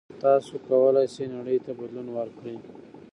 تاسو 0.23 0.53
کولای 0.67 1.07
شئ 1.13 1.25
نړۍ 1.35 1.57
ته 1.65 1.71
بدلون 1.79 2.07
ورکړئ. 2.17 2.57